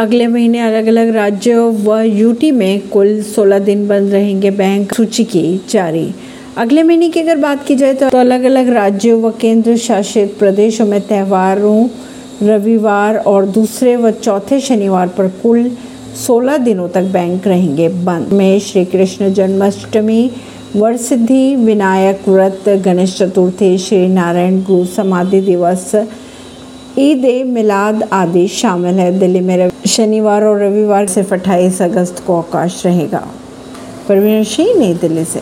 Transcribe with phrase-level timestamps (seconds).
[0.00, 5.24] अगले महीने अलग अलग राज्यों व यूटी में कुल 16 दिन बंद रहेंगे बैंक सूची
[5.24, 6.14] की जारी।
[6.56, 10.86] अगले महीने की अगर बात की जाए तो अलग अलग राज्यों व केंद्र शासित प्रदेशों
[10.86, 11.88] में त्योहारों,
[12.42, 15.70] रविवार और दूसरे व चौथे शनिवार पर कुल
[16.26, 20.30] 16 दिनों तक बैंक रहेंगे बंद। में श्री कृष्ण जन्माष्टमी,
[20.76, 25.92] वरसिद्धि, विनायक व्रत, गणेश चतुर्थी, श्री नारायण गुरु समाधि दिवस
[26.98, 32.36] ईद ए मिलाद आदि शामिल है। दिल्ली में शनिवार और रविवार सिर्फ़ अट्ठाईस अगस्त को
[32.36, 33.28] अवकाश रहेगा।
[34.08, 35.36] परवीन सिंह नई दिल्ली से।